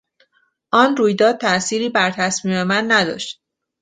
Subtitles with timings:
[0.71, 3.41] آن رویداد تاثیری بر تصمیم من نداشت.